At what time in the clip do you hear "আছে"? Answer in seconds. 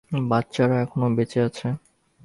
1.47-1.67